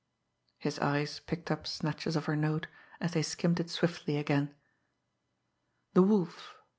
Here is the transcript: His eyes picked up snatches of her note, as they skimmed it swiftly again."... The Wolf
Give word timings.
His 0.57 0.79
eyes 0.79 1.19
picked 1.19 1.51
up 1.51 1.67
snatches 1.67 2.15
of 2.15 2.25
her 2.25 2.35
note, 2.35 2.65
as 2.99 3.13
they 3.13 3.21
skimmed 3.21 3.59
it 3.59 3.69
swiftly 3.69 4.17
again."... 4.17 4.55
The 5.93 6.01
Wolf 6.01 6.55